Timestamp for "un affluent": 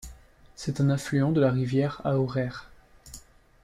0.81-1.31